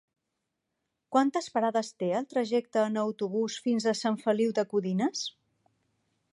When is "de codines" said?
4.61-5.25